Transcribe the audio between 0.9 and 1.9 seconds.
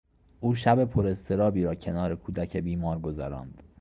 اضطرابی را